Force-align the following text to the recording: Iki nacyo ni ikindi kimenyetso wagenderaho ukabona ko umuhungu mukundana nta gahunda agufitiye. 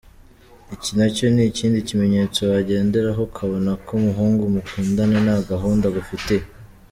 Iki 0.75 0.91
nacyo 0.97 1.25
ni 1.33 1.43
ikindi 1.51 1.79
kimenyetso 1.87 2.39
wagenderaho 2.51 3.21
ukabona 3.29 3.71
ko 3.85 3.91
umuhungu 3.99 4.41
mukundana 4.55 5.17
nta 5.25 5.37
gahunda 5.49 5.85
agufitiye. 5.89 6.43